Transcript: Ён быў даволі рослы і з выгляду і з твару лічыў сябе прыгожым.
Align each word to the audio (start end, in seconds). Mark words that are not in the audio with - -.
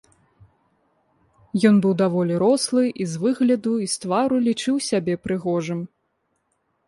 Ён 1.69 1.75
быў 1.85 1.93
даволі 2.03 2.35
рослы 2.45 2.83
і 3.05 3.07
з 3.11 3.21
выгляду 3.25 3.73
і 3.87 3.89
з 3.93 3.99
твару 4.05 4.35
лічыў 4.49 4.75
сябе 4.89 5.13
прыгожым. 5.27 5.79